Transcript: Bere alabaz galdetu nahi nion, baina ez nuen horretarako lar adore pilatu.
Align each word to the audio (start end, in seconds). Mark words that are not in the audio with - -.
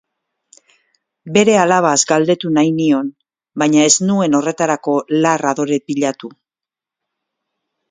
Bere 1.35 1.57
alabaz 1.63 1.97
galdetu 2.11 2.51
nahi 2.55 2.71
nion, 2.79 3.13
baina 3.63 3.85
ez 3.91 3.93
nuen 4.07 4.39
horretarako 4.41 4.97
lar 5.27 5.47
adore 5.53 5.81
pilatu. 5.93 6.35